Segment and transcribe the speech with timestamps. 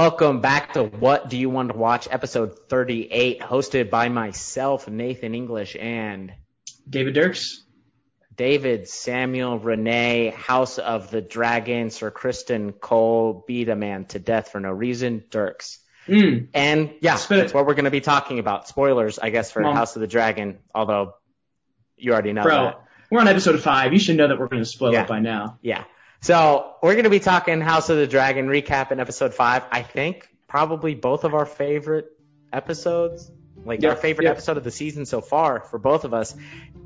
[0.00, 5.34] Welcome back to What Do You Want to Watch, episode 38, hosted by myself, Nathan
[5.34, 6.34] English, and
[6.86, 7.64] David Dirks.
[8.36, 14.50] David, Samuel, Renee, House of the Dragon, Sir Criston Cole beat a man to death
[14.52, 15.78] for no reason, Dirks.
[16.06, 16.48] Mm.
[16.52, 18.68] And yeah, Spit that's what we're going to be talking about.
[18.68, 19.74] Spoilers, I guess, for on.
[19.74, 21.14] House of the Dragon, although
[21.96, 22.82] you already know Bro, that.
[23.10, 23.94] we're on episode five.
[23.94, 25.04] You should know that we're going to spoil Yeah.
[25.04, 25.56] it by now.
[25.62, 25.84] Yeah.
[26.26, 29.62] So we're going to be talking House of the Dragon recap in episode five.
[29.70, 32.10] I think probably both of our favorite
[32.52, 33.30] episodes,
[33.64, 36.34] like our favorite episode of the season so far for both of us.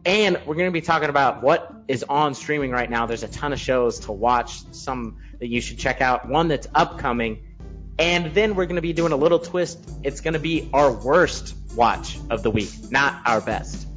[0.04, 3.06] And we're going to be talking about what is on streaming right now.
[3.06, 6.68] There's a ton of shows to watch, some that you should check out, one that's
[6.74, 7.42] upcoming.
[7.98, 9.78] And then we're going to be doing a little twist.
[10.02, 13.88] It's going to be our worst watch of the week, not our best.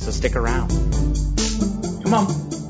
[0.00, 0.68] So stick around.
[2.04, 2.63] Come on.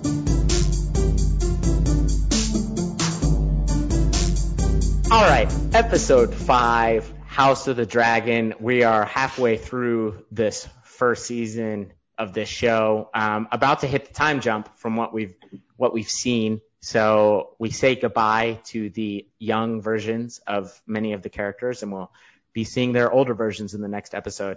[5.14, 8.54] All right, episode five, House of the Dragon.
[8.59, 13.10] We are halfway through this first season of this show.
[13.15, 15.37] Um, about to hit the time jump from what we've
[15.76, 16.62] what we've seen.
[16.80, 22.10] So we say goodbye to the young versions of many of the characters, and we'll
[22.52, 24.57] be seeing their older versions in the next episode.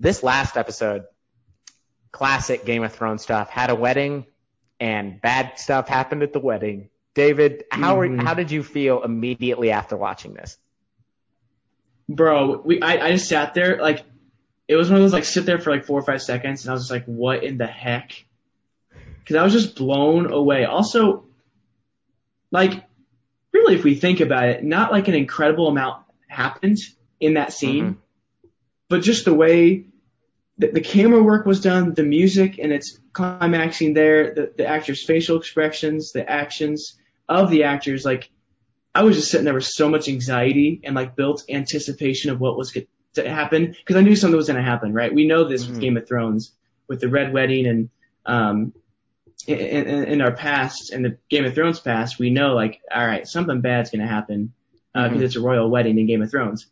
[0.00, 1.04] This last episode,
[2.12, 4.24] classic Game of Thrones stuff, had a wedding,
[4.80, 6.88] and bad stuff happened at the wedding.
[7.18, 8.22] David, how are, Mhm.
[8.22, 10.56] how did you feel immediately after watching this?
[12.08, 14.04] Bro, we I, I just sat there like
[14.68, 16.70] it was one of those like sit there for like four or five seconds and
[16.70, 18.24] I was just like, what in the heck?
[19.18, 20.64] Because I was just blown away.
[20.64, 21.26] Also,
[22.52, 22.84] like
[23.52, 26.78] really, if we think about it, not like an incredible amount happened
[27.18, 28.48] in that scene, Mhm.
[28.88, 29.86] but just the way
[30.56, 35.04] the, the camera work was done, the music and its climaxing there, the, the actors'
[35.04, 36.96] facial expressions, the actions
[37.28, 38.30] of the actors, like
[38.94, 42.56] I was just sitting there with so much anxiety and like built anticipation of what
[42.56, 45.12] was going to happen because I knew something was going to happen, right?
[45.14, 45.68] We know this Mhm.
[45.70, 46.52] with Game of Thrones,
[46.88, 47.90] with the Red Wedding and
[48.26, 48.72] um,
[49.46, 53.06] in, in, in our past, in the Game of Thrones past, we know like, all
[53.06, 54.52] right, something bad's going to happen
[54.92, 55.22] because Mhm.
[55.22, 56.66] it's a royal wedding in Game of Thrones.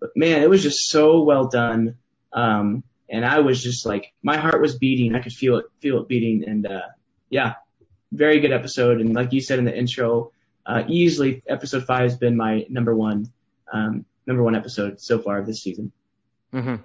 [0.00, 1.94] But man, it was just so well done.
[2.32, 5.14] Um, and I was just like, my heart was beating.
[5.14, 6.44] I could feel it, feel it beating.
[6.46, 6.82] And, uh,
[7.30, 7.54] yeah,
[8.12, 9.00] very good episode.
[9.00, 10.32] And like you said in the intro,
[10.64, 13.32] uh, easily episode five has been my number one,
[13.72, 15.92] um, number one episode so far this season.
[16.52, 16.76] hmm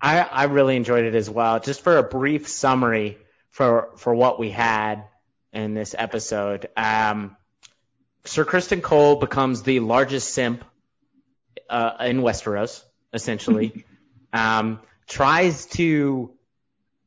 [0.00, 1.60] I, I really enjoyed it as well.
[1.60, 3.18] Just for a brief summary
[3.50, 5.04] for for what we had
[5.52, 7.36] in this episode, um,
[8.24, 10.64] Sir Criston Cole becomes the largest simp
[11.70, 13.84] uh, in Westeros, essentially.
[14.32, 16.32] um, tries to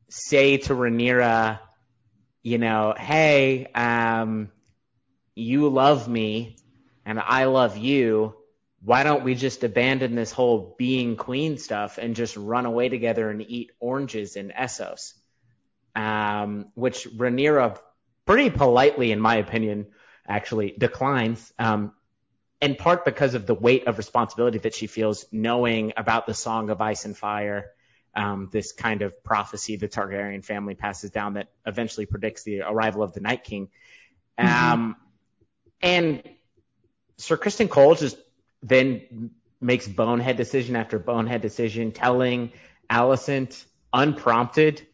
[0.08, 1.58] say to Rhaenyra,
[2.46, 4.52] you know, hey, um,
[5.34, 6.54] you love me
[7.04, 8.36] and I love you
[8.86, 13.30] why don't we just abandon this whole being queen stuff and just run away together
[13.30, 15.14] and eat oranges in Essos?
[15.96, 17.78] Um, which Rhaenyra
[18.26, 19.88] pretty politely, in my opinion,
[20.28, 21.52] actually declines.
[21.58, 21.94] Um,
[22.62, 26.70] in part because of the weight of responsibility that she feels knowing about the Song
[26.70, 27.72] of Ice and Fire,
[28.16, 33.02] um, this kind of prophecy the Targaryen family passes down that eventually predicts the arrival
[33.02, 33.68] of the Night King.
[34.38, 34.96] Um,
[35.82, 36.22] and
[37.18, 38.16] Sir Criston Cole just
[38.62, 42.52] then makes bonehead decision after bonehead decision, telling
[42.90, 44.86] Alicent unprompted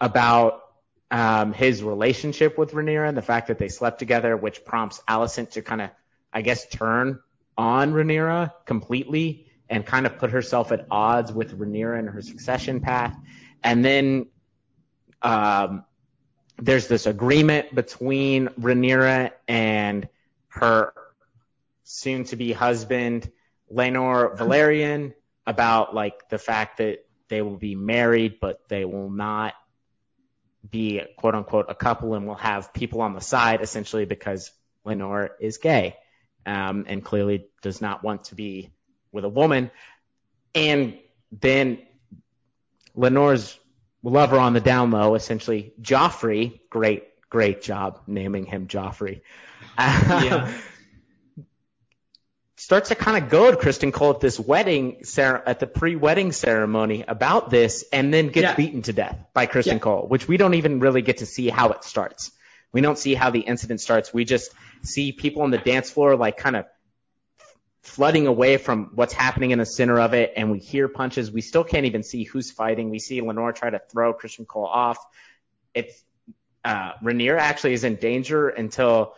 [0.00, 0.62] about
[1.10, 5.50] um, his relationship with Rhaenyra and the fact that they slept together, which prompts Alicent
[5.52, 5.90] to kind of,
[6.32, 7.20] I guess, turn
[7.56, 12.80] on Rhaenyra completely and kind of put herself at odds with Rhaenyra and her succession
[12.80, 13.16] path.
[13.62, 14.26] And then
[15.22, 15.84] um,
[16.58, 20.08] there's this agreement between Rhaenyra and
[20.48, 20.92] her
[21.84, 23.30] soon to be husband,
[23.72, 25.14] Laenor Velaryon,
[25.46, 29.54] about like the fact that they will be married, but they will not
[30.68, 34.50] be quote unquote a couple and will have people on the side essentially because
[34.84, 35.96] Laenor is gay
[36.44, 38.70] um, and clearly does not want to be
[39.12, 39.70] with a woman.
[40.54, 40.98] And
[41.32, 41.78] then
[42.96, 43.58] Laenor's
[44.02, 49.22] lover on the down low, essentially Joffrey, great, great job naming him Joffrey.
[49.78, 50.52] Yeah.
[52.56, 57.04] starts to kind of goad Criston Cole at this wedding cer- at the pre-wedding ceremony
[57.06, 58.54] about this, and then gets Yeah.
[58.56, 59.78] beaten to death by Criston Yeah.
[59.78, 62.32] Cole, which we don't even really get to see how it starts.
[62.72, 64.12] We don't see how the incident starts.
[64.12, 64.52] We just
[64.82, 66.66] see people on the dance floor like kind of
[67.88, 71.30] flooding away from what's happening in the center of it, and we hear punches.
[71.30, 72.90] We still can't even see who's fighting.
[72.90, 74.98] We see Laenor try to throw Criston Cole off.
[75.74, 76.04] It's
[76.64, 79.14] uh, Rhaenyra actually is in danger until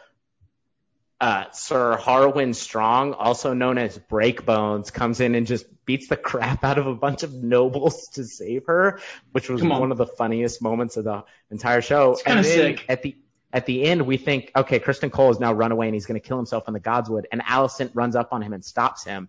[1.20, 6.64] uh, Sir Harwin Strong, also known as Breakbones, comes in and just beats the crap
[6.64, 9.00] out of a bunch of nobles to save her,
[9.32, 9.68] which was on.
[9.68, 12.12] one of the funniest moments of the entire show.
[12.12, 12.84] It's and then sick.
[12.88, 13.16] at the
[13.52, 16.20] at the end, we think, okay, Criston Cole has now run away and he's going
[16.20, 19.28] to kill himself in the Godswood, and Alicent runs up on him and stops him.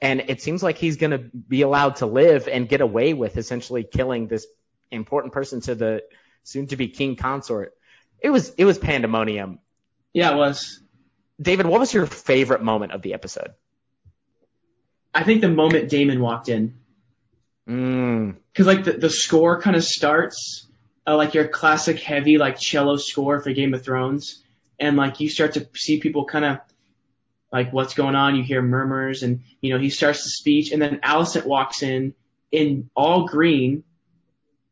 [0.00, 3.36] And it seems like he's going to be allowed to live and get away with
[3.36, 4.46] essentially killing this
[4.92, 6.02] important person to the
[6.44, 7.74] soon to be king consort.
[8.20, 9.58] It was it was pandemonium.
[10.12, 10.80] Yeah, it was.
[11.40, 13.52] David, what was your favorite moment of the episode?
[15.12, 16.78] I think the moment Daemon walked in,
[17.68, 20.66] Mm, because like the, the score kind of starts
[21.08, 24.42] uh, like your classic heavy like cello score for Game of Thrones,
[24.78, 26.58] and like you start to see people kind of
[27.50, 28.36] like what's going on.
[28.36, 32.14] You hear murmurs, and you know he starts the speech, and then Alicent walks in
[32.52, 33.84] in all green,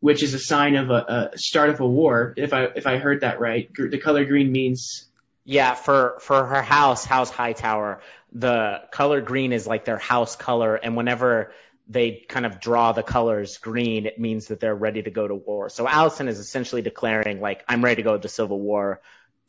[0.00, 2.34] which is a sign of a, a start of a war.
[2.36, 5.06] If I if I heard that right, the color green means
[5.44, 10.74] yeah, for for her house, House Hightower, the color green is like their house color,
[10.74, 11.52] and whenever
[11.88, 15.34] they kind of draw the colors green, it means that they're ready to go to
[15.34, 15.68] war.
[15.68, 19.00] So Alicent is essentially declaring like, I'm ready to go to civil war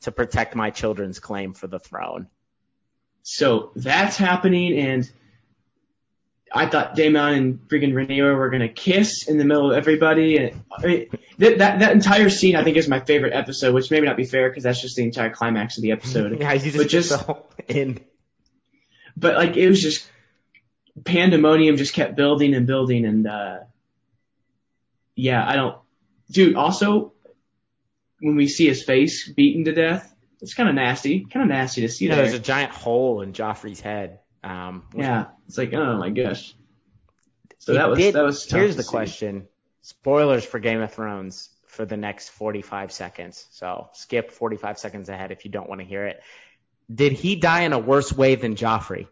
[0.01, 2.27] to protect my children's claim for the throne.
[3.23, 5.11] So that's happening, and
[6.53, 10.63] I thought Daemon and freaking Rhaenyra were gonna kiss in the middle of everybody, and
[10.71, 11.07] I mean,
[11.39, 14.23] that, that that entire scene I think is my favorite episode, which may not be
[14.25, 16.37] fair because that's just the entire climax of the episode.
[16.39, 17.25] Yeah, you just, But just-
[17.67, 17.99] in.
[19.17, 20.07] but like it was just
[21.03, 23.57] pandemonium just kept building and building, and uh,
[25.15, 25.77] yeah, I don't,
[26.31, 26.55] dude.
[26.55, 27.13] Also,
[28.19, 31.81] when we see his face beaten to death, it's kind of nasty, kind of nasty
[31.81, 32.21] to see know, that.
[32.23, 34.19] there's a giant hole in Joffrey's head.
[34.43, 36.53] Um, Yeah, it's like oh my gosh.
[37.59, 38.45] So that was did- that was.
[38.45, 38.89] tough Here's the see.
[38.89, 39.47] question.
[39.81, 43.45] Spoilers for Game of Thrones for the next 45 seconds.
[43.51, 46.21] So skip 45 seconds ahead if you don't want to hear it.
[46.93, 49.07] Did he die in a worse way than Joffrey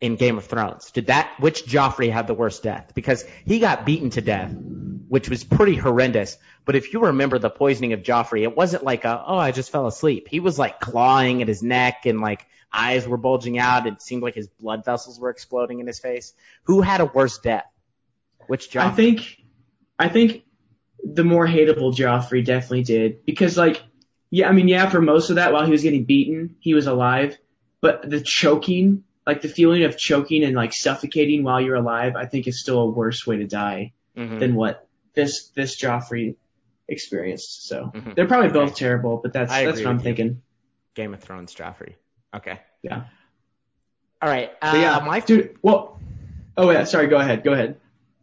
[0.00, 0.90] in Game of Thrones?
[0.90, 2.92] Did that, which Joffrey had the worst death?
[2.94, 4.54] Because he got beaten to death,
[5.08, 6.36] which was pretty horrendous.
[6.64, 9.70] But if you remember the poisoning of Joffrey, it wasn't like a, oh, I just
[9.70, 10.28] fell asleep.
[10.28, 13.86] He was like clawing at his neck and like eyes were bulging out.
[13.86, 16.32] It seemed like his blood vessels were exploding in his face.
[16.64, 17.66] Who had a worse death?
[18.46, 18.80] Which Joffrey?
[18.80, 19.36] I think,
[19.98, 20.44] I think
[21.02, 23.82] the more hateable Joffrey definitely did because like,
[24.30, 26.86] yeah, I mean, yeah, for most of that while he was getting beaten, he was
[26.86, 27.38] alive,
[27.80, 32.24] but the choking, like the feeling of choking and like suffocating while you're alive, I
[32.24, 34.40] think is still a worse way to die Mhm.
[34.40, 36.36] than what this this Joffrey
[36.88, 37.68] experienced.
[37.68, 38.14] So Mhm.
[38.14, 38.86] they're probably both Okay.
[38.86, 40.02] terrible, but that's I that's what I'm you.
[40.02, 40.42] thinking.
[40.94, 41.94] Game of Thrones Joffrey.
[42.34, 42.58] Okay.
[42.82, 43.04] Yeah.
[44.22, 44.50] All right.
[44.62, 45.58] Uh, yeah, my dude.
[45.62, 46.00] Well,
[46.56, 47.06] oh yeah, sorry.
[47.08, 47.44] Go ahead.
[47.44, 47.76] Go ahead.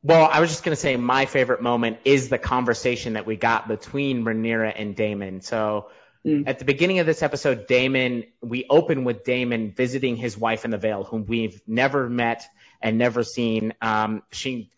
[0.03, 3.67] Well, I was just gonna say my favorite moment is the conversation that we got
[3.67, 5.41] between Rhaenyra and Daemon.
[5.41, 5.89] So
[6.25, 6.47] Mm.
[6.47, 10.71] at the beginning of this episode, Daemon, we open with Daemon visiting his wife in
[10.71, 12.43] the Vale, whom we've never met
[12.81, 13.73] and never seen.
[13.81, 14.71] Um, she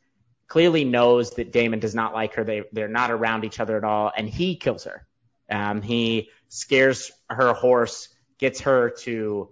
[0.47, 2.44] clearly knows that Daemon does not like her.
[2.44, 5.05] They they're not around each other at all, and he kills her.
[5.49, 8.09] Um, he scares her horse,
[8.39, 9.50] gets her to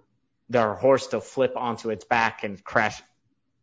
[0.50, 3.02] the horse to flip onto its back and crash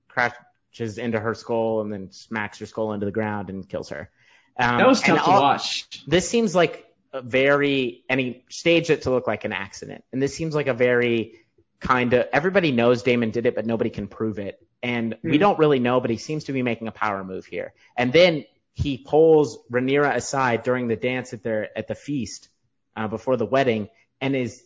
[0.08, 4.10] crashes into her skull and then smacks her skull into the ground and kills her.
[4.58, 6.02] Um, That was and tough to all- watch.
[6.06, 10.04] This seems like a very, and he staged it to look like an accident.
[10.12, 11.40] And this seems like a very
[11.80, 14.64] kind of, everybody knows Daemon did it, but nobody can prove it.
[14.82, 15.40] And we Hmm.
[15.40, 17.72] don't really know, but he seems to be making a power move here.
[17.96, 22.48] And then he pulls Rhaenyra aside during the dance at their, at the feast,
[22.96, 23.88] uh, before the wedding
[24.20, 24.62] and is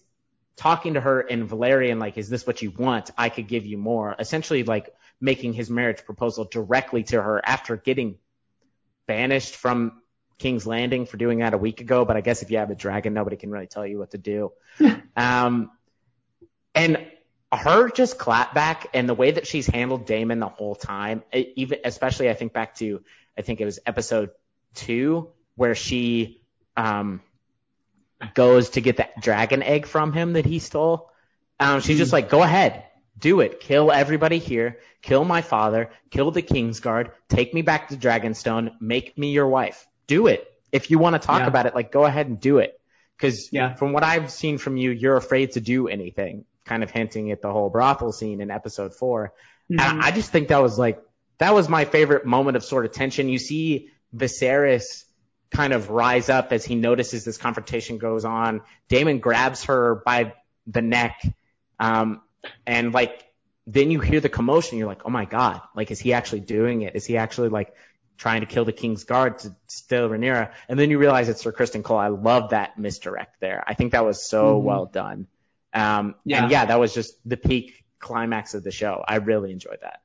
[0.57, 3.11] talking to her in Valyrian, like, is this what you want?
[3.19, 4.15] I could give you more.
[4.19, 8.19] Essentially, like, making his marriage proposal directly to her after getting
[9.07, 10.01] banished from
[10.39, 12.05] King's Landing for doing that a week ago.
[12.05, 14.19] But I guess if you have a dragon, nobody can really tell you what to
[14.19, 14.53] do.
[15.17, 15.71] um,
[16.75, 17.07] and
[17.53, 21.79] her just clap back and the way that she's handled Daemon the whole time, even
[21.85, 23.03] especially I think back to
[23.39, 24.31] I think it was episode
[24.75, 26.43] two where she
[26.77, 27.21] um,
[28.35, 31.11] goes to get that dragon egg from him that he stole.
[31.59, 32.85] Um, she's just like, go ahead,
[33.19, 37.97] do it, kill everybody here, kill my father, kill the Kingsguard, take me back to
[37.97, 40.51] Dragonstone, make me your wife, do it.
[40.73, 41.47] If you want to talk Yeah.
[41.49, 42.79] about it, like go ahead and do it.
[43.17, 43.75] Because Yeah.
[43.75, 46.45] from what I've seen from you, you're afraid to do anything.
[46.65, 49.33] Kind of hinting at the whole brothel scene in episode 4
[49.71, 49.81] Mhm.
[49.81, 51.01] And I just think that was like
[51.39, 53.29] that was my favorite moment of sort of tension.
[53.29, 55.05] You see Viserys
[55.51, 58.63] kind of rise up as he notices this confrontation goes on.
[58.89, 60.33] Daemon grabs her by
[60.67, 61.23] the neck,
[61.79, 62.21] um,
[62.67, 63.23] and like
[63.67, 64.79] then you hear the commotion.
[64.79, 66.95] You're like, oh my god, like is he actually doing it?
[66.97, 67.75] Is he actually like
[68.17, 70.53] trying to kill the king's guard to steal Rhaenyra?
[70.69, 71.99] And then you realize it's Sir Criston Cole.
[71.99, 73.63] I love that misdirect there.
[73.67, 74.63] I think that was so Mhm.
[74.65, 75.27] well done.
[75.75, 76.43] Um, Yeah.
[76.43, 79.05] And yeah, that was just the peak climax of the show.
[79.07, 80.01] I really enjoyed that.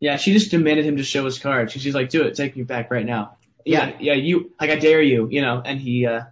[0.00, 1.70] Yeah, she just demanded him to show his card.
[1.72, 5.02] She's like, "Do it, take me back right now." Yeah, yeah, you like I dare
[5.02, 6.22] you, you know, and he uh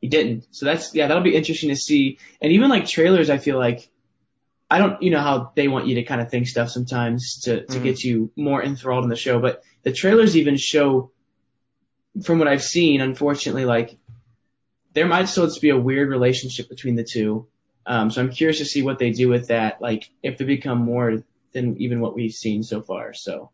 [0.00, 0.46] he didn't.
[0.50, 2.18] So that's yeah, that'll be interesting to see.
[2.40, 3.88] And even like trailers, I feel like
[4.68, 7.64] I don't, you know, how they want you to kind of think stuff sometimes to
[7.66, 7.82] to Mhm.
[7.82, 11.12] get you more enthralled in the show, but the trailers even show,
[12.22, 13.96] from what I've seen, unfortunately, like
[14.92, 17.46] there might still just be a weird relationship between the two.
[17.84, 20.78] Um, so I'm curious to see what they do with that, like if they become
[20.78, 23.12] more than even what we've seen so far.
[23.14, 23.50] So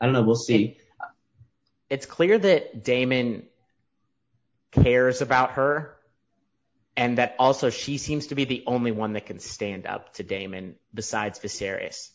[0.00, 0.78] I don't know, we'll see.
[1.90, 3.46] It's clear that Daemon
[4.70, 5.93] cares about her
[6.96, 10.22] and that also she seems to be the only one that can stand up to
[10.22, 12.10] Daemon besides Viserys.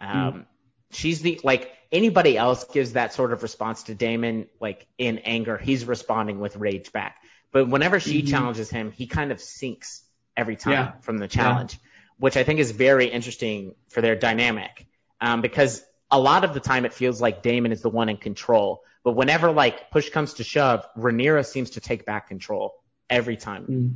[0.00, 0.46] Um,
[0.90, 5.58] she's the, like anybody else gives that sort of response to Daemon, like in anger,
[5.58, 7.16] he's responding with rage back.
[7.52, 8.28] But whenever she Mhm.
[8.28, 10.02] challenges him, he kind of sinks
[10.36, 10.92] every time Yeah.
[11.00, 11.78] from the challenge,
[12.18, 14.86] which I think is very interesting for their dynamic.
[15.20, 18.16] Um, because a lot of the time it feels like Daemon is the one in
[18.16, 18.82] control.
[19.04, 22.74] But whenever like push comes to shove, Rhaenyra seems to take back control
[23.10, 23.66] every time.
[23.66, 23.94] Mm.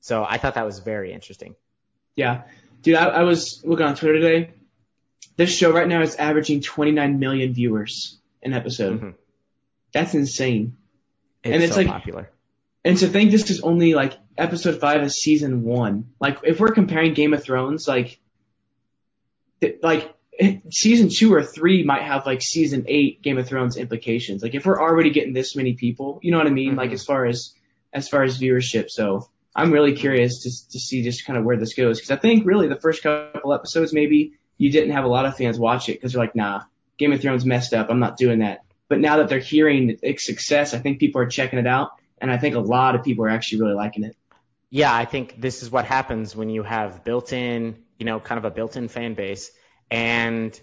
[0.00, 1.54] So I thought that was very interesting.
[2.16, 2.42] Yeah.
[2.82, 4.50] Dude, I, I was looking on Twitter today.
[5.36, 9.00] This show right now is averaging 29 million viewers an episode.
[9.00, 9.14] Mhm.
[9.92, 10.76] That's insane.
[11.42, 12.30] It's, And it's so like- popular.
[12.86, 16.10] And to think this is only like episode five of season one.
[16.20, 18.18] Like if we're comparing Game of Thrones, like,
[19.62, 23.76] th- like eh, season two or three might have like season eight Game of Thrones
[23.78, 24.42] implications.
[24.42, 26.76] Like if we're already getting this many people, you know what I mean?
[26.76, 26.94] Like Mhm.
[26.94, 27.54] as far as
[27.94, 28.90] as far as viewership.
[28.90, 32.16] So I'm really curious to to see just kind of where this goes because I
[32.16, 35.88] think really the first couple episodes maybe you didn't have a lot of fans watch
[35.88, 36.62] it because they're like, nah,
[36.98, 37.88] Game of Thrones messed up.
[37.90, 38.60] I'm not doing that.
[38.88, 42.30] But now that they're hearing its success, I think people are checking it out, and
[42.30, 44.16] I think a lot of people are actually really liking it.
[44.70, 48.44] Yeah, I think this is what happens when you have built-in, you know, kind of
[48.44, 49.50] a built-in fan base,
[49.90, 50.58] and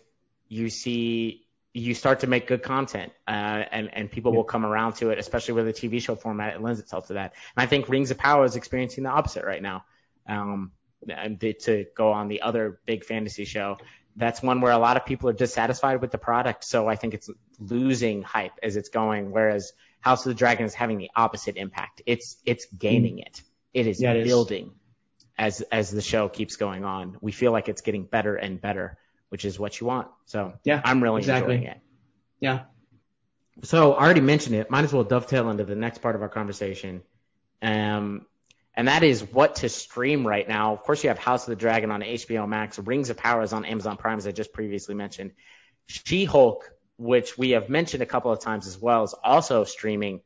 [0.47, 1.40] you see
[1.73, 3.31] you start to make good content, uh,
[3.71, 6.53] and and people will come around to it, especially with a TV show format.
[6.53, 7.33] It lends itself to that.
[7.55, 9.85] And I think Rings of Power is experiencing the opposite right now.
[10.27, 10.71] Um,
[11.07, 13.77] to go on the other big fantasy show,
[14.15, 16.63] that's one where a lot of people are dissatisfied with the product.
[16.63, 20.73] So I think it's losing hype as it's going, whereas House of the Dragon is
[20.73, 22.01] having the opposite impact.
[22.05, 23.41] It's it's gaining it.
[23.73, 24.27] It is Yeah, it is.
[24.27, 24.71] building
[25.37, 27.17] as as the show keeps going on.
[27.21, 28.97] We feel like it's getting better and better,
[29.31, 30.09] which is what you want.
[30.25, 31.55] So Yeah, I'm really exactly.
[31.55, 31.81] enjoying it.
[32.41, 32.59] Yeah.
[33.63, 34.69] So I already mentioned it.
[34.69, 37.01] Might as well dovetail into the next part of our conversation.
[37.61, 38.25] Um,
[38.75, 40.73] and that is what to stream right now.
[40.73, 43.53] Of course, you have House of the Dragon on HBO Max, Rings of Power is
[43.53, 45.31] on Amazon Prime, as I just previously mentioned.
[45.87, 50.21] She-Hulk, which we have mentioned a couple of times as well, is also streaming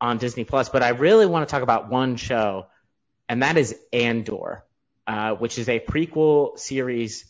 [0.00, 0.68] on Disney Plus.
[0.68, 2.66] But I really want to talk about one show,
[3.28, 4.64] and that is Andor,
[5.06, 7.24] uh, which is a prequel series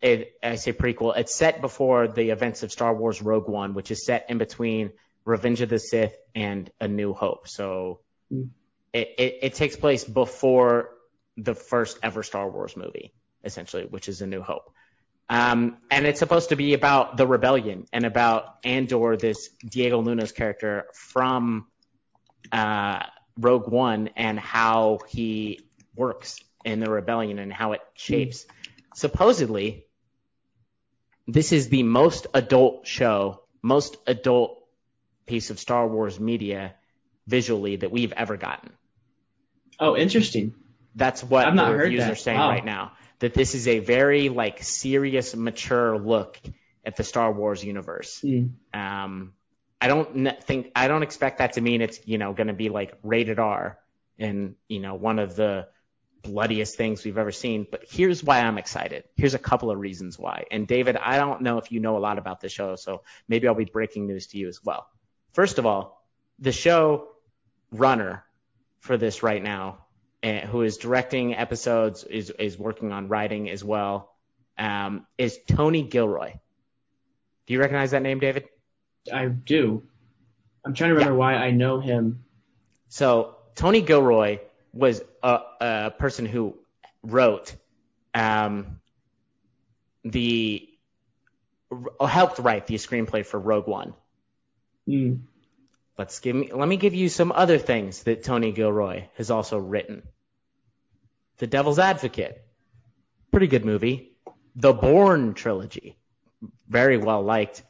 [0.00, 1.16] it, I say prequel.
[1.16, 4.92] It's set before the events of Star Wars Rogue One, which is set in between
[5.24, 7.48] Revenge of the Sith and A New Hope.
[7.48, 8.00] So
[8.32, 8.50] Mm.
[8.92, 10.90] it, it, it takes place before
[11.36, 13.12] the first ever Star Wars movie,
[13.44, 14.72] essentially, which is A New Hope.
[15.28, 20.32] Um, and it's supposed to be about the rebellion and about Andor, this Diego Luna's
[20.32, 21.66] character from
[22.52, 23.04] uh,
[23.36, 25.60] Rogue One, and how he
[25.94, 28.46] works in the rebellion and how it shapes.
[29.00, 29.86] Supposedly,
[31.26, 34.62] this is the most adult show, most adult
[35.24, 36.74] piece of Star Wars media
[37.26, 38.72] visually that we've ever gotten.
[39.78, 40.54] Oh, interesting.
[40.94, 42.50] That's what I've the reviews are saying Wow.
[42.50, 42.92] right now.
[43.20, 46.38] That this is a very like serious, mature look
[46.84, 48.20] at the Star Wars universe.
[48.22, 48.50] Mm.
[48.74, 49.32] Um,
[49.80, 52.68] I don't think I don't expect that to mean it's you know going to be
[52.68, 53.78] like rated R
[54.18, 55.68] and you know one of the
[56.22, 57.66] bloodiest things we've ever seen.
[57.70, 59.04] But here's why I'm excited.
[59.16, 60.44] Here's a couple of reasons why.
[60.50, 63.48] And David, I don't know if you know a lot about the show, so maybe
[63.48, 64.86] I'll be breaking news to you as well.
[65.32, 66.04] First of all,
[66.38, 67.08] the show
[67.70, 68.24] runner
[68.80, 69.78] for this right now,
[70.22, 74.12] uh, who is directing episodes, is is working on writing as well,
[74.58, 76.32] um, is Tony Gilroy.
[77.46, 78.48] Do you recognize that name, David?
[79.12, 79.82] I do.
[80.64, 82.24] I'm trying to remember why I know him.
[82.88, 84.40] So Tony Gilroy
[84.72, 86.56] was a, a person who
[87.02, 87.54] wrote
[88.14, 88.80] um,
[90.04, 90.68] the
[92.00, 93.94] helped write the screenplay for Rogue One.
[94.88, 95.20] Mm.
[95.98, 99.58] Let's give me let me give you some other things that Tony Gilroy has also
[99.58, 100.02] written.
[101.38, 102.42] The Devil's Advocate,
[103.30, 104.12] pretty good movie.
[104.56, 105.96] The Bourne trilogy,
[106.68, 107.62] very well liked.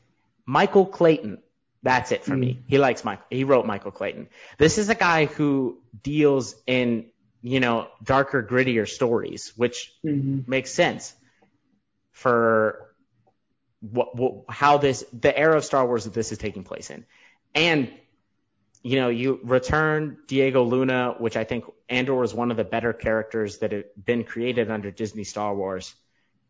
[0.47, 1.39] Michael Clayton,
[1.83, 2.63] that's it for me.
[2.67, 3.21] He likes Mike.
[3.31, 4.29] He wrote Michael Clayton.
[4.59, 7.07] This is a guy who deals in
[7.43, 10.47] you know, darker, grittier stories, which Mhm.
[10.47, 11.15] makes sense
[12.13, 12.95] for
[13.81, 17.07] what, what how this the era of Star Wars that this is taking place in.
[17.55, 17.91] And
[18.83, 22.93] you know, you return Diego Luna, which I think Andor is one of the better
[22.93, 25.95] characters that have been created under Disney Star Wars.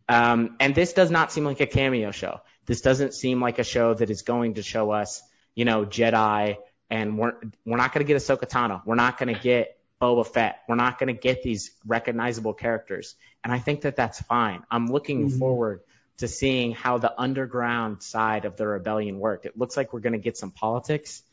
[0.09, 2.41] Um, and this does not seem like a cameo show.
[2.71, 5.25] This doesn't seem like a show that is going to show us,
[5.57, 6.57] you know, Jedi,
[6.89, 7.33] and we're
[7.67, 8.81] we're not going to get Ahsoka Tano.
[8.87, 10.61] We're not going to get Boba Fett.
[10.69, 13.17] We're not going to get these recognizable characters.
[13.43, 14.63] And I think that that's fine.
[14.71, 15.39] I'm looking Mhm.
[15.41, 15.81] forward
[16.19, 19.47] to seeing how the underground side of the rebellion worked.
[19.47, 21.25] It looks like we're going to get some politics,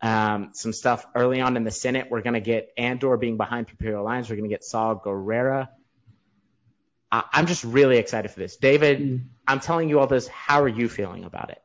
[0.00, 2.06] um, some stuff early on in the Senate.
[2.08, 4.30] We're going to get Andor being behind Imperial Alliance.
[4.30, 5.70] We're going to get Saw Gerrera.
[7.14, 8.56] I- I'm just really excited for this.
[8.56, 9.20] David, Mm.
[9.46, 10.26] I'm telling you all this.
[10.26, 11.62] How are you feeling about it?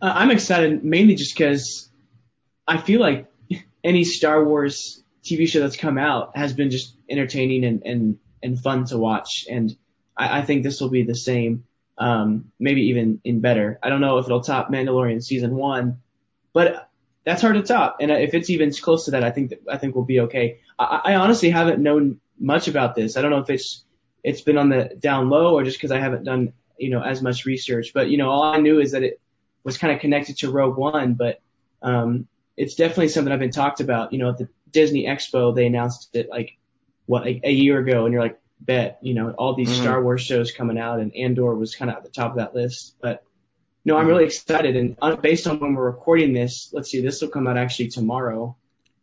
[0.00, 1.90] Uh, I'm excited mainly just because
[2.66, 3.26] I feel like
[3.84, 8.58] any Star Wars TV show that's come out has been just entertaining and, and, and
[8.58, 9.46] fun to watch.
[9.50, 9.76] And
[10.16, 11.64] I, I think this will be the same,
[11.98, 13.78] um, maybe even in better.
[13.82, 15.98] I don't know if it'll top Mandalorian season one,
[16.54, 16.88] but
[17.24, 17.96] that's hard to top.
[18.00, 20.60] And if it's even close to that, I think that, I think we'll be okay.
[20.78, 23.16] I, I honestly haven't known much about this.
[23.16, 23.84] I don't know if it's
[24.24, 27.22] it's been on the down low or just because I haven't done you know as
[27.22, 27.92] much research.
[27.94, 29.20] But you know all I knew is that it
[29.64, 31.40] was kind of connected to Rogue One, but
[31.82, 34.12] um, it's definitely something I've been talked about.
[34.12, 36.56] You know, at the Disney Expo, they announced it like
[37.06, 39.82] what a, a year ago, and you're like, bet, you know, all these Mhm.
[39.82, 42.54] Star Wars shows coming out, and Andor was kind of at the top of that
[42.54, 42.96] list.
[43.00, 43.22] But
[43.84, 47.20] no, I'm really excited, and on, based on when we're recording this, let's see, this
[47.22, 48.56] will come out actually tomorrow.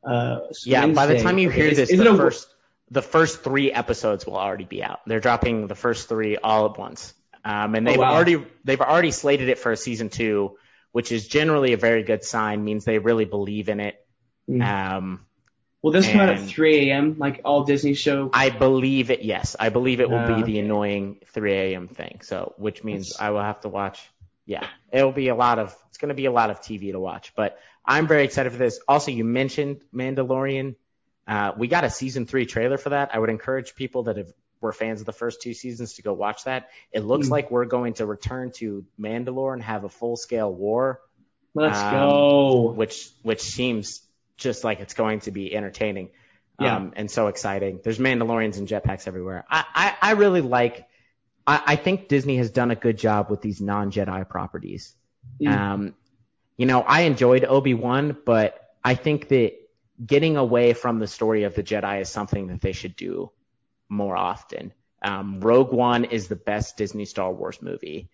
[0.03, 2.52] Uh, so Yeah, by the time you hear is- this, is the first
[2.93, 5.00] the first three episodes will already be out.
[5.07, 8.13] They're dropping the first three all at once, um, and Oh, they've wow.
[8.13, 10.57] already they've already slated it for a season two,
[10.91, 12.63] which is generally a very good sign.
[12.63, 13.95] Means they really believe in it.
[14.50, 14.62] Mm.
[14.63, 15.25] Um,
[15.81, 17.15] Will this come out at 3 a.m.
[17.17, 18.29] like all Disney show?
[18.31, 19.23] I believe it.
[19.23, 21.89] Yes, I believe it will Ah, be the annoying 3 a.m.
[21.89, 22.21] thing.
[22.21, 24.00] So, which means I will have to watch.
[24.45, 25.75] Yeah, it'll be a lot of.
[25.89, 27.34] It's going to be a lot of TV to watch.
[27.36, 28.79] But I'm very excited for this.
[28.88, 30.75] Also, you mentioned Mandalorian.
[31.27, 33.12] Uh, we got a season three trailer for that.
[33.13, 34.31] I would encourage people that have,
[34.62, 36.69] were fans of the first two seasons to go watch that.
[36.91, 37.33] It looks Hmm.
[37.33, 40.99] like we're going to return to Mandalore and have a full scale war
[41.53, 42.71] Let's um, go.
[42.71, 44.01] which which seems
[44.38, 46.09] just like it's going to be entertaining
[46.59, 46.77] Yeah.
[46.77, 47.79] um, and so exciting.
[47.83, 49.45] There's Mandalorians and jetpacks everywhere.
[49.49, 49.63] I,
[50.01, 50.88] I, I really like.
[51.45, 54.93] I, I think Disney has done a good job with these non-Jedi properties.
[55.41, 55.47] Mm.
[55.57, 55.95] Um,
[56.57, 59.53] you know, I enjoyed Obi Wan, but I think that
[60.03, 63.32] getting away from the story of the Jedi is something that they should do
[63.89, 64.73] more often.
[65.01, 68.10] Um, Rogue One is the best Disney Star Wars movie,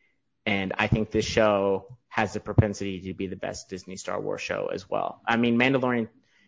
[0.45, 4.41] and I think this show has the propensity to be the best Disney Star Wars
[4.41, 5.21] show as well.
[5.25, 6.07] I mean, Mandalorian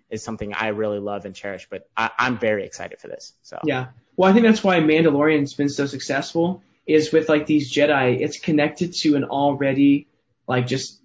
[0.09, 3.33] is something I really love and cherish, but I, I'm very excited for this.
[3.43, 3.87] So Yeah.
[4.17, 8.39] Well, I think that's why Mandalorian's been so successful is with like these Jedi, it's
[8.39, 10.07] connected to an already
[10.47, 10.99] like just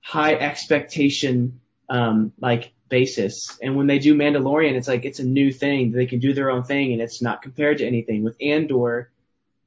[0.00, 3.58] high expectation um like basis.
[3.62, 5.92] And when they do Mandalorian, it's like it's a new thing.
[5.92, 8.22] They can do their own thing and it's not compared to anything.
[8.22, 9.10] With Andor,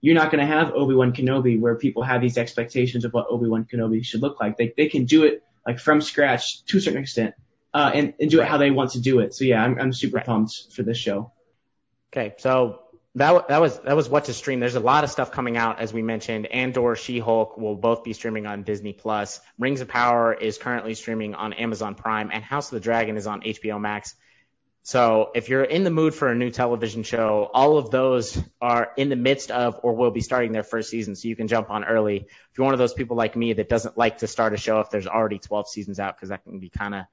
[0.02, 3.66] you're not going to have Obi-Wan Kenobi where people have these expectations of what Obi-Wan
[3.72, 4.58] Kenobi should look like.
[4.58, 7.36] They they can do it like from scratch to a certain extent.
[7.72, 9.36] Uh, and, and do it how they want to do it.
[9.36, 10.26] So yeah, I'm, I'm super Right.
[10.26, 11.32] pumped for this show.
[12.12, 12.82] Okay, so
[13.15, 14.60] that that was that was what to stream.
[14.60, 16.45] There's a lot of stuff coming out as we mentioned.
[16.48, 19.41] Andor, She-Hulk will both be streaming on Disney Plus.
[19.58, 23.28] Rings of Power is currently streaming on Amazon Prime, and House of the Dragon is
[23.28, 24.15] on HBO Max.
[24.84, 28.91] So if you're in the mood for a new television show, all of those are
[28.95, 31.69] in the midst of or will be starting their first season, so you can jump
[31.69, 32.17] on early.
[32.17, 34.80] If you're one of those people like me that doesn't like to start a show
[34.80, 37.06] if there's already 12 seasons out, because that can be kind of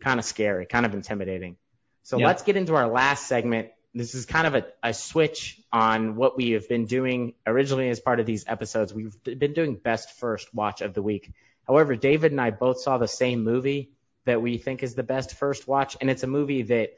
[0.00, 1.56] kind of scary, kind of intimidating.
[2.02, 2.26] So Yeah.
[2.26, 3.70] let's get into our last segment.
[3.96, 8.00] This is kind of a, a switch on what we have been doing originally as
[8.00, 8.92] part of these episodes.
[8.92, 11.32] We've been doing best first watch of the week.
[11.66, 13.92] However, David and I both saw the same movie
[14.24, 16.94] that we think is the best first watch, and it's a movie that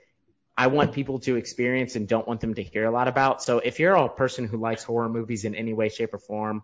[0.56, 3.42] I want people to experience and don't want them to hear a lot about.
[3.42, 6.62] So if you're a person who likes horror movies in any way, shape, or form,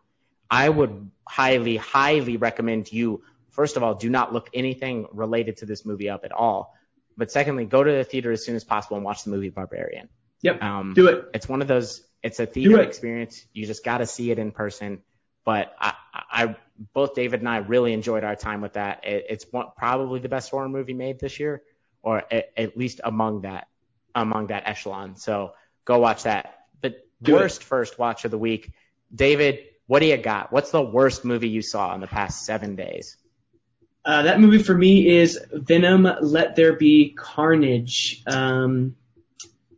[0.50, 5.66] I would highly, highly recommend you, first of all, do not look anything related to
[5.66, 6.74] this movie up at all.
[7.18, 10.08] But secondly, go to the theater as soon as possible and watch the movie Barbarian.
[10.42, 10.62] Yep.
[10.62, 11.24] Um, Do it.
[11.34, 12.02] it's one of those.
[12.22, 12.88] It's a theater it.
[12.88, 13.44] experience.
[13.52, 15.02] You just got to see it in person.
[15.44, 16.56] But I, I,
[16.94, 19.04] both David and I really enjoyed our time with that.
[19.04, 21.62] It, it's one, probably the best horror movie made this year,
[22.00, 23.66] or at, at least among that,
[24.14, 25.16] among that echelon.
[25.16, 26.60] So go watch that.
[26.80, 27.40] But Do it.
[27.40, 28.70] worst first watch of the week,
[29.12, 29.64] David.
[29.88, 30.52] What do you got?
[30.52, 33.16] What's the worst movie you saw in the past seven days?
[34.04, 38.22] Uh, that movie for me is Venom: Let There Be Carnage.
[38.26, 38.96] Um,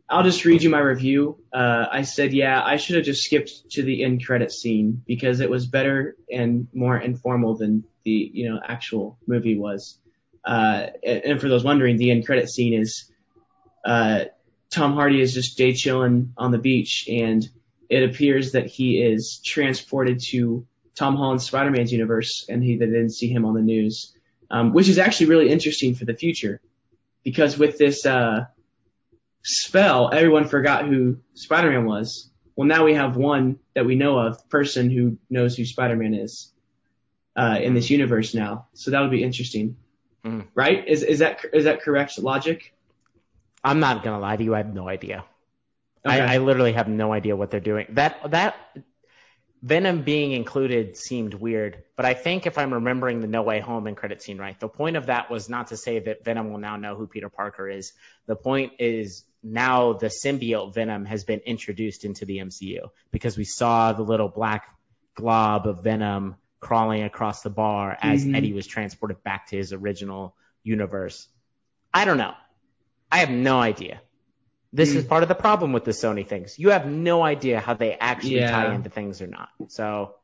[0.07, 1.39] I'll just read you my review.
[1.51, 5.39] Uh, I said, yeah, I should have just skipped to the end credit scene because
[5.39, 9.97] it was better and more informal than the, you know, actual movie was.
[10.43, 13.11] Uh, and, for those wondering, the end credit scene is,
[13.83, 14.25] uh,
[14.69, 17.47] Tom Hardy is just day chilling on the beach and
[17.89, 23.11] it appears that he is transported to Tom Holland's Spider-Man's universe and he they didn't
[23.11, 24.11] see him on the news.
[24.51, 26.61] Um, which is actually really interesting for the future
[27.23, 28.45] because with this, uh,
[29.45, 32.29] spell, everyone forgot who Spider-Man was.
[32.55, 36.51] Well, now we have one that we know of, person who knows who Spider-Man is
[37.35, 38.67] uh, in this universe now.
[38.73, 39.77] So that'll be interesting,
[40.25, 40.47] Mm.
[40.55, 40.87] right?
[40.87, 42.73] Is is that is that correct logic?
[43.63, 44.55] I'm not gonna lie to you.
[44.55, 45.23] I have no idea.
[46.03, 46.19] Okay.
[46.19, 47.85] I, I literally have no idea what they're doing.
[47.91, 48.55] That that
[49.65, 53.87] Venom being included seemed weird, but I think if I'm remembering the No Way Home
[53.87, 56.59] and credit scene right, the point of that was not to say that Venom will
[56.59, 57.93] now know who Peter Parker is.
[58.27, 63.43] The point is now the symbiote Venom has been introduced into the MCU because we
[63.43, 64.67] saw the little black
[65.15, 68.35] glob of Venom crawling across the bar as Mhm.
[68.35, 71.27] Eddie was transported back to his original universe.
[71.91, 72.35] I don't know.
[73.11, 73.99] I have no idea.
[74.75, 74.97] This Hmm.
[74.99, 76.59] is part of the problem with the Sony things.
[76.59, 78.51] You have no idea how they actually Yeah.
[78.51, 79.47] tie into things or not.
[79.69, 80.15] So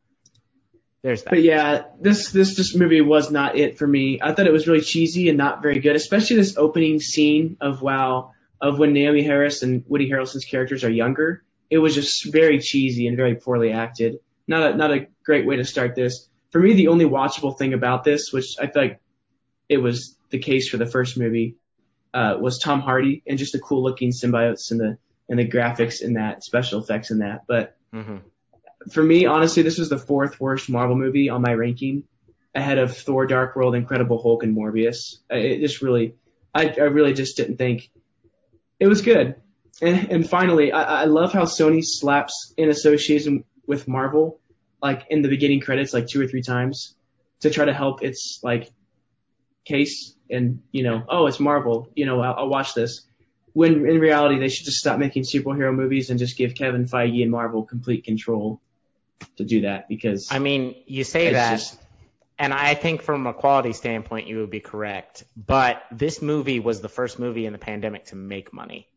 [1.04, 1.30] there's that.
[1.30, 4.20] But yeah, this this this movie was not it for me.
[4.22, 7.82] I thought it was really cheesy and not very good, especially this opening scene of
[7.82, 11.44] wow of when Naomie Harris and Woody Harrelson's characters are younger.
[11.70, 14.20] It was just very cheesy and very poorly acted.
[14.50, 16.28] Not a not a great way to start this.
[16.50, 19.00] For me, the only watchable thing about this, which I feel like
[19.70, 21.56] it was the case for the first movie,
[22.14, 24.98] uh, was Tom Hardy and just the cool looking symbiotes and the
[25.30, 27.42] and the graphics in that, special effects in that.
[27.48, 28.18] But hmm
[28.92, 32.04] for me, honestly, this was the fourth worst Marvel movie on my ranking,
[32.56, 35.18] ahead of Thor: Dark World, Incredible Hulk, and Morbius.
[35.30, 36.16] I- It just really,
[36.54, 37.92] I, I really just didn't think
[38.80, 39.36] it was good.
[39.82, 44.40] And, and finally, I, I love how Sony slaps in association with Marvel,
[44.82, 46.96] like in the beginning credits, like two or three times,
[47.42, 48.72] to try to help its like
[49.66, 50.16] case.
[50.30, 51.90] And you know, oh, it's Marvel.
[51.96, 53.02] You know, I'll, I'll watch this.
[53.54, 57.22] When in reality, they should just stop making superhero movies and just give Kevin Feige
[57.22, 58.62] and Marvel complete control
[59.38, 61.78] to do that because I mean, you say that, just-
[62.40, 65.26] and I think from a quality standpoint, you would be correct.
[65.36, 68.88] But this movie was the first movie in the pandemic to make money,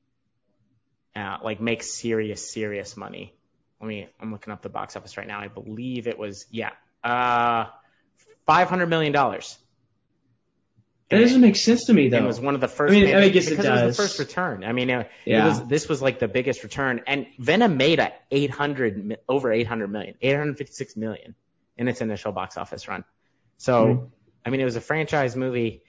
[1.17, 3.35] uh, like make serious, serious money.
[3.81, 5.41] Let me, I'm looking up the box office right now.
[5.41, 6.71] I believe it was, yeah,
[7.03, 7.67] uh,
[8.47, 9.59] five hundred million dollars.
[11.15, 12.19] That doesn't make sense to me though.
[12.19, 12.93] It was one of the first.
[12.93, 14.65] I mean, I guess it because it, was the first return.
[14.65, 15.45] I mean, uh, it, Yeah.
[15.45, 19.89] it was this was like the biggest return, and Venom made a 800 over 800
[19.89, 21.35] million, 856 million
[21.77, 23.05] in its initial box office run.
[23.59, 24.11] So, Mhm.
[24.47, 25.83] I mean, it was a franchise movie.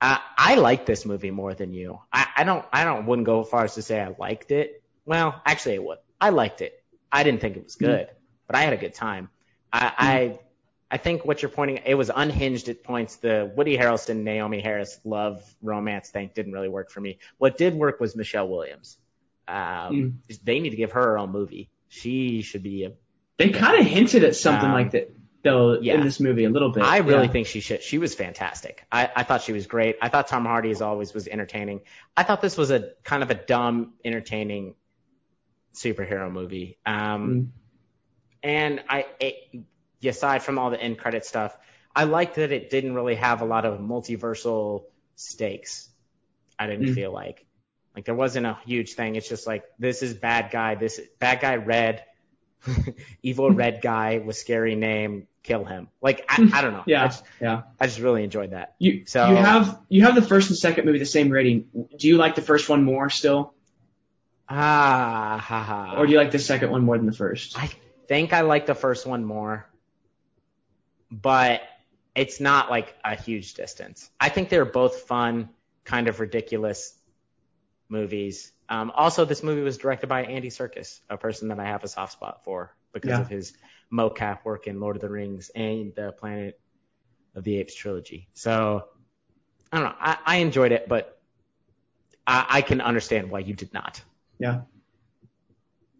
[0.00, 2.00] I, I like this movie more than you.
[2.12, 2.64] I, I don't.
[2.72, 3.06] I don't.
[3.06, 4.82] Wouldn't go as far as to say I liked it.
[5.04, 5.98] Well, actually, I would.
[6.20, 6.82] I liked it.
[7.10, 7.86] I didn't think it was hmm.
[7.86, 8.08] good,
[8.46, 9.30] but I had a good time.
[9.72, 10.36] I, I hmm.
[10.90, 13.16] I think what you're pointing, it was unhinged at points.
[13.16, 17.18] The Woody Harrelson, Naomie Harris love romance thing didn't really work for me.
[17.38, 18.96] What did work was Michelle Williams.
[19.48, 21.70] Um, They need to give her her own movie.
[21.88, 22.92] She should be a.
[23.38, 25.10] They kind of hinted at something Um, like that
[25.42, 25.94] though yeah.
[25.94, 26.82] in this movie a little bit.
[26.84, 27.32] I really Yeah.
[27.32, 27.82] think she should.
[27.82, 28.84] She was fantastic.
[28.90, 29.96] I, I thought she was great.
[30.00, 31.80] I thought Tom Hardy as always was entertaining.
[32.16, 34.74] I thought this was a kind of a dumb, entertaining
[35.74, 36.78] superhero movie.
[36.86, 37.48] Um, Mm.
[38.42, 39.34] and I, it,
[40.08, 41.56] aside from all the end credit stuff,
[41.94, 44.84] I liked that it didn't really have a lot of multiversal
[45.16, 45.88] stakes.
[46.58, 46.94] I didn't Mm.
[46.94, 47.44] feel like,
[47.94, 49.16] like there wasn't a huge thing.
[49.16, 50.74] It's just like this is bad guy.
[50.74, 52.02] This bad guy red,
[53.22, 55.28] evil red guy with scary name.
[55.42, 55.88] Kill him.
[56.00, 56.78] Like I, I don't know.
[56.80, 57.62] I Yeah, just, yeah.
[57.78, 58.74] I just really enjoyed that.
[58.78, 61.66] You So- you have you have the first and second movie the same rating.
[61.98, 63.52] Do you like the first one more still,
[64.48, 65.94] Ah, ha, ha.
[65.98, 67.58] or do you like the second one more than the first?
[67.58, 67.70] I
[68.08, 69.66] think I like the first one more,
[71.10, 71.62] but
[72.14, 74.10] it's not like a huge distance.
[74.20, 75.48] I think they're both fun,
[75.84, 76.94] kind of ridiculous
[77.88, 78.52] movies.
[78.68, 81.88] Um, also, this movie was directed by Andy Serkis, a person that I have a
[81.88, 83.20] soft spot for because Yeah.
[83.20, 83.52] of his
[83.92, 86.58] mocap work in Lord of the Rings and the Planet
[87.34, 88.28] of the Apes trilogy.
[88.34, 88.88] So,
[89.72, 89.96] I don't know.
[89.98, 91.20] I, I enjoyed it, but
[92.26, 94.00] I, I can understand why you did not.
[94.38, 94.60] Yeah.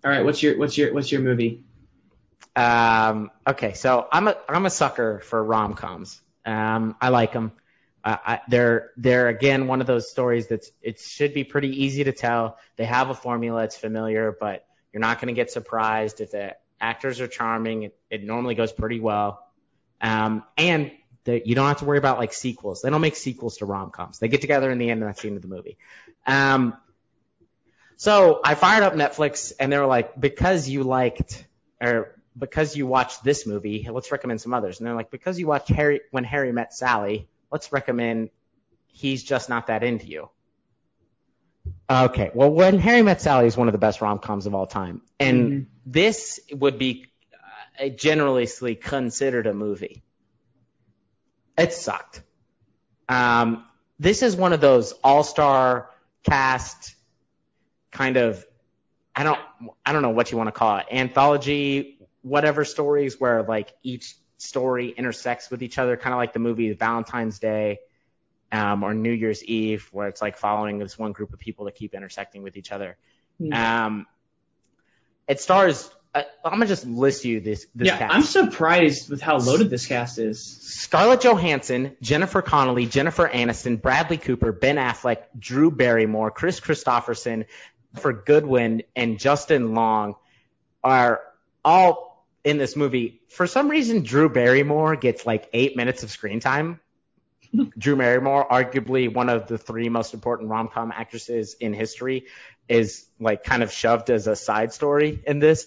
[0.04, 0.24] All right.
[0.24, 1.64] What's your what's your what's your movie?
[2.56, 6.20] Um, okay, so I'm a I'm a sucker for rom coms.
[6.46, 7.52] Um, I like them.
[8.04, 12.04] Uh, I, they're they're again one of those stories that's it should be pretty easy
[12.04, 12.58] to tell.
[12.76, 16.56] They have a formula, it's familiar, but you're not going to get surprised if the
[16.80, 17.84] actors are charming.
[17.84, 19.44] It, it normally goes pretty well,
[20.00, 20.92] um, and
[21.24, 22.82] the, you don't have to worry about like sequels.
[22.82, 24.18] They don't make sequels to rom coms.
[24.18, 25.78] They get together in the end and that's the end of the movie.
[26.26, 26.76] Um,
[27.96, 31.44] So I fired up Netflix and they were like, because you liked,
[31.80, 34.78] or because you watched this movie, let's recommend some others.
[34.78, 38.30] And they're like, because you watched Harry, When Harry Met Sally, let's recommend
[38.88, 40.30] He's Just Not That Into You.
[41.88, 45.02] Okay, well, When Harry Met Sally is one of the best rom-coms of all time.
[45.20, 45.62] And Mm-hmm.
[45.86, 47.06] this would be
[47.80, 50.02] uh, generously considered a movie.
[51.56, 52.22] It sucked.
[53.08, 53.64] Um,
[54.00, 55.90] this is one of those all-star
[56.24, 56.94] cast
[57.92, 58.44] kind of
[59.14, 59.38] I don't
[59.86, 61.93] I don't know what you want to call it anthology
[62.24, 66.72] whatever stories where like each story intersects with each other kind of like the movie
[66.72, 67.78] Valentine's Day
[68.50, 71.74] um, or New Year's Eve where it's like following this one group of people that
[71.74, 72.96] keep intersecting with each other.
[73.38, 73.52] Hmm.
[73.52, 74.06] Um,
[75.28, 75.90] it stars.
[76.14, 77.66] Uh, I'm gonna just list you this.
[77.74, 78.14] this yeah, cast.
[78.14, 80.44] I'm surprised with how loaded this cast is.
[80.44, 87.46] Scarlett Johansson, Jennifer Connelly, Jennifer Aniston, Bradley Cooper, Ben Affleck, Drew Barrymore, Kris Kristofferson,
[87.94, 90.14] for Goodwin, and Justin Long
[90.84, 91.20] are
[91.64, 92.13] all
[92.44, 93.22] in this movie.
[93.30, 96.78] For some reason, Drew Barrymore gets like eight minutes of screen time.
[97.78, 102.26] Drew Barrymore, arguably one of the three most important rom-com actresses in history,
[102.68, 105.66] is like kind of shoved as a side story in this.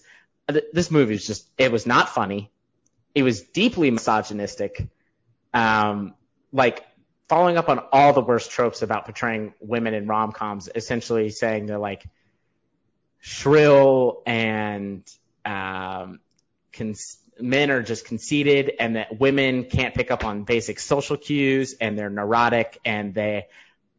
[0.71, 2.51] This movie is just, it was not funny.
[3.13, 4.87] It was deeply misogynistic.
[5.53, 6.13] Um,
[6.53, 6.85] like
[7.27, 11.79] following up on all the worst tropes about portraying women in rom-coms, essentially saying they're
[11.79, 12.05] like
[13.19, 15.03] shrill and
[15.43, 16.19] um,
[17.39, 21.97] men are just conceited and that women can't pick up on basic social cues and
[21.97, 23.47] they're neurotic and they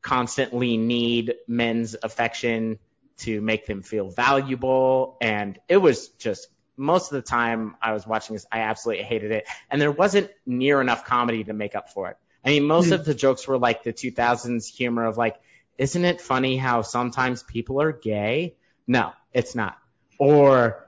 [0.03, 2.79] constantly need men's affection
[3.19, 5.17] to make them feel valuable.
[5.21, 9.33] And it was just most of the time I was watching this, I absolutely hated
[9.33, 9.47] it.
[9.71, 12.17] And there wasn't near enough comedy to make up for it.
[12.45, 15.37] I mean, most of the jokes were like the 2000s humor of like,
[15.77, 18.57] isn't it funny how sometimes people are gay?
[18.87, 19.77] No, it's not.
[20.19, 20.88] Or,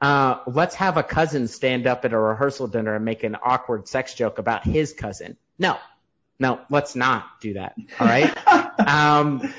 [0.00, 3.86] uh, let's have a cousin stand up at a rehearsal dinner and make an awkward
[3.88, 5.36] sex joke about his cousin.
[5.58, 5.76] No,
[6.38, 7.74] no, let's not do that.
[7.98, 8.34] All right.
[8.88, 9.52] um,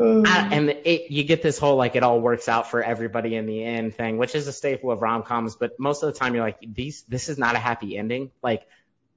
[0.00, 3.36] Uh, I- and it, you get this whole like it all works out for everybody
[3.36, 5.56] in the end thing, which is a staple of rom coms.
[5.56, 8.30] But most of the time, you're like, these, this is not a happy ending.
[8.42, 8.66] Like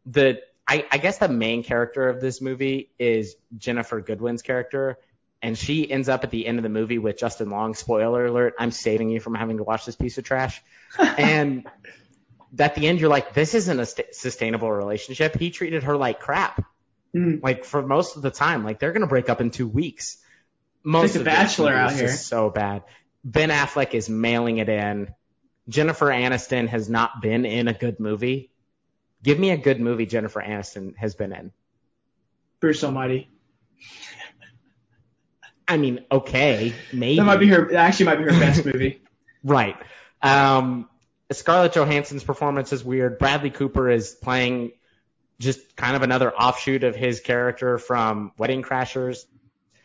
[0.05, 4.97] the, I, I guess the main character of this movie is Ginnifer Goodwin's character,
[5.43, 7.75] and she ends up at the end of the movie with Justin Long.
[7.75, 8.56] Spoiler alert!
[8.58, 10.63] I'm saving you from having to watch this piece of trash.
[10.99, 11.67] and
[12.58, 15.38] at the end, you're like, this isn't a st- sustainable relationship.
[15.38, 16.63] He treated her like crap
[17.13, 17.36] hmm.
[17.41, 18.63] like for most of the time.
[18.63, 20.17] Like they're gonna break up in two weeks.
[20.84, 22.84] Most of Bachelor out is so bad.
[23.23, 25.13] Ben Affleck is mailing it in.
[25.69, 28.51] Jennifer Aniston has not been in a good movie.
[29.23, 31.51] Give me a good movie Jennifer Aniston has been in.
[32.60, 33.29] Bruce Almighty.
[35.67, 37.17] I mean, okay, maybe.
[37.17, 37.69] That might be her.
[37.69, 38.99] That actually might be her best movie.
[39.45, 39.76] Right.
[40.21, 40.88] Um,
[41.30, 43.19] Scarlett Johansson's performance is weird.
[43.19, 44.71] Bradley Cooper is playing
[45.38, 49.26] just kind of another offshoot of his character from Wedding Crashers.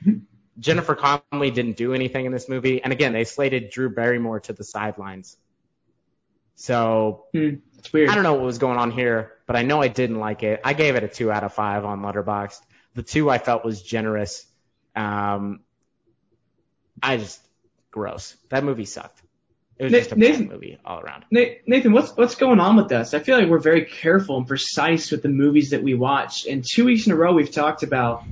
[0.61, 4.53] Jennifer Connelly didn't do anything in this movie, and again, they slated Drew Barrymore to
[4.53, 5.37] the sidelines.
[6.55, 7.55] So Hmm.
[7.79, 8.11] It's weird.
[8.11, 10.61] I don't know what was going on here, but I know I didn't like it.
[10.65, 12.61] I gave it a two out of five on Letterboxd.
[12.95, 14.45] The two I felt was generous.
[14.97, 15.61] Um,
[17.03, 17.41] I just
[17.91, 18.37] gross.
[18.51, 19.23] That movie sucked.
[19.79, 21.25] It was just a Nathan- bad movie all around.
[21.31, 23.15] Na- Nathan, what's what's going on with us?
[23.15, 26.47] I feel like we're very careful and precise with the movies that we watch.
[26.47, 28.25] And two weeks in a row, we've talked about,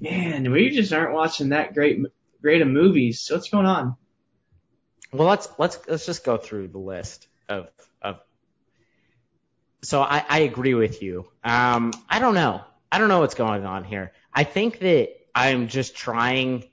[0.00, 2.00] man, we just aren't watching that great
[2.40, 3.20] great of movies.
[3.20, 3.96] So what's going on?
[5.12, 7.68] Well, let's let's let's just go through the list of
[8.00, 8.20] of.
[9.82, 11.26] So I, I agree with you.
[11.44, 12.62] Um, I don't know.
[12.90, 14.12] I don't know what's going on here.
[14.32, 16.64] I think that I'm just trying.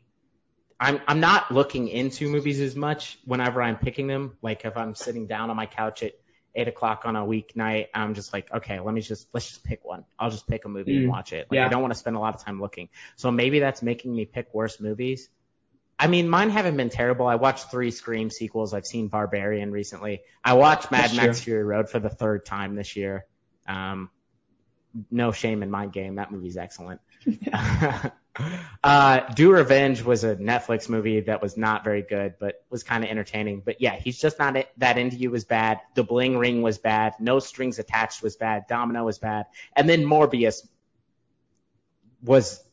[0.82, 4.36] I'm I'm not looking into movies as much whenever I'm picking them.
[4.42, 6.14] Like if I'm sitting down on my couch at
[6.56, 9.86] eight o'clock on a weeknight, I'm just like, okay, let me just let's just pick
[9.86, 10.06] one.
[10.18, 11.48] I'll just pick a movie and Mm, watch it.
[11.52, 11.68] Like yeah.
[11.68, 12.90] I don't want to spend a lot of time looking.
[13.16, 15.30] So maybe that's making me pick worse movies.
[16.00, 17.28] I mean, mine haven't been terrible.
[17.28, 18.74] I watched three Scream sequels.
[18.74, 20.22] I've seen Barbarian recently.
[20.44, 21.42] I watched Mad Max.
[21.42, 23.28] Fury Road for the third time this year.
[23.68, 24.10] Um,
[25.12, 26.16] no shame in my game.
[26.16, 27.02] That movie's excellent.
[28.84, 33.04] uh, Do Revenge was a Netflix movie that was not very good, but was kind
[33.04, 33.62] of entertaining.
[33.66, 35.82] But yeah, he's just not that into you was bad.
[35.96, 37.14] The Bling Ring was bad.
[37.20, 38.68] No Strings Attached was bad.
[38.68, 39.48] Domino was bad.
[39.76, 40.66] And then Morbius
[42.24, 42.64] was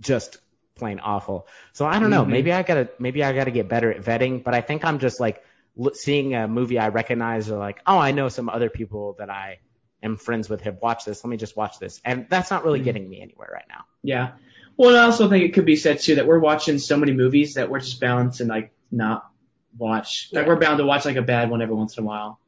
[0.00, 0.38] just
[0.74, 1.46] plain awful.
[1.72, 2.24] So I don't know.
[2.24, 2.30] Mhm.
[2.30, 4.42] Maybe I gotta maybe I gotta get better at vetting.
[4.42, 5.44] But I think I'm just like
[5.78, 9.28] l- seeing a movie I recognize or like, oh, I know some other people that
[9.30, 9.58] I
[10.02, 11.22] am friends with have watched this.
[11.22, 12.00] Let me just watch this.
[12.04, 12.84] And that's not really Mhm.
[12.84, 13.84] getting me anywhere right now.
[14.02, 14.32] Yeah.
[14.76, 17.54] Well, I also think it could be said too that we're watching so many movies
[17.54, 19.30] that we're just bound to like not
[19.76, 20.30] watch.
[20.32, 22.38] Like we're bound to watch like a bad one every once in a while.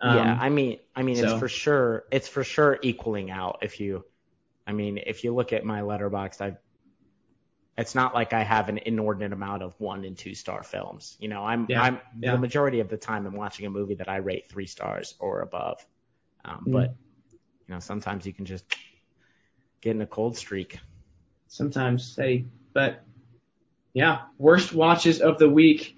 [0.00, 3.58] Um, yeah, I mean, I mean, it's for sure, it's for sure equaling out.
[3.62, 4.04] If you,
[4.66, 6.56] I mean, if you look at my Letterboxd, I,
[7.76, 11.16] it's not like I have an inordinate amount of one and two star films.
[11.20, 12.32] You know, I'm, Yeah, I'm yeah.
[12.32, 15.40] the majority of the time I'm watching a movie that I rate three stars or
[15.40, 15.84] above.
[16.44, 16.72] Um, Mhm.
[16.72, 16.94] But
[17.68, 18.64] you know, sometimes you can just
[19.80, 20.78] get in a cold streak.
[21.50, 23.02] Sometimes say, but
[23.92, 25.96] yeah, worst watches of the week.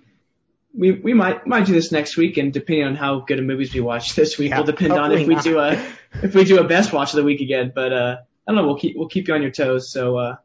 [0.75, 3.73] We we might might do this next week, and depending on how good of movies
[3.73, 5.81] we watch this week, Yeah, will depend on if we do a
[6.23, 7.71] if we do a best watch of the week again.
[7.73, 8.67] But uh, I don't know.
[8.67, 9.93] We'll keep we'll keep you on your toes.
[9.93, 10.37] So uh,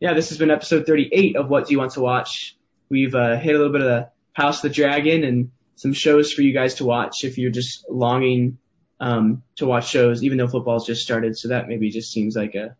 [0.00, 2.56] yeah, this has been episode 38 of What Do You Want to Watch.
[2.88, 6.32] We've uh, hit a little bit of the House of the Dragon and some shows
[6.32, 8.58] for you guys to watch if you're just longing
[9.00, 11.36] um, to watch shows, even though football's just started.
[11.36, 12.76] So that maybe just seems like a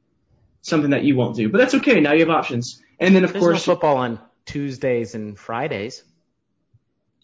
[0.64, 2.00] something that you won't do, but that's okay.
[2.00, 2.82] Now you have options.
[2.98, 6.02] And then of There's course, no football on Tuesdays and Fridays.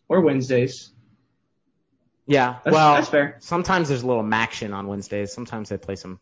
[0.08, 0.90] or Wednesdays.
[2.26, 3.36] Yeah, That's, well, that's fair.
[3.40, 5.32] sometimes there's a little action on Wednesdays.
[5.32, 6.20] Sometimes they play some.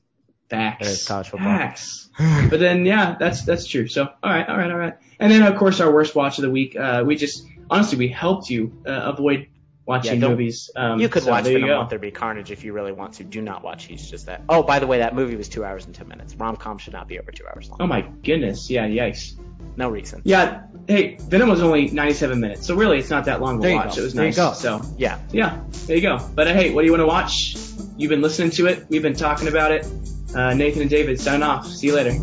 [0.48, 1.06] Facts.
[1.06, 1.48] College football.
[1.48, 2.08] Facts.
[2.48, 3.86] but then yeah, that's that's true.
[3.88, 4.94] So all right, all right, all right.
[5.20, 6.74] And then of course our worst watch of the week.
[6.74, 9.48] Uh, we just honestly we helped you uh, avoid
[9.88, 10.70] watching Yeah, movies.
[10.76, 11.68] Um, You could so watch Venom.
[11.68, 13.24] Let There Be Carnage if you really want to.
[13.24, 14.42] Do not watch He's Just That.
[14.48, 16.34] Oh, by the way, that movie was two hours and ten minutes.
[16.36, 17.78] Rom com should not be over two hours long.
[17.80, 18.70] Oh my goodness.
[18.70, 18.86] Yeah.
[18.86, 19.32] Yikes.
[19.76, 20.22] No reason.
[20.24, 20.62] Yeah.
[20.86, 23.96] Hey, Venom was only 97 minutes, so really it's not that long to There watch.
[23.96, 24.36] It was There you nice.
[24.36, 24.52] go.
[24.52, 25.18] So Yeah.
[25.32, 26.18] yeah, there you go.
[26.34, 27.56] But uh, hey, what do you want to watch?
[27.96, 28.86] You've been listening to it.
[28.88, 29.86] We've been talking about it.
[30.34, 31.66] Uh, Nathan and David signing off.
[31.66, 32.18] See you later.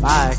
[0.00, 0.34] Bye.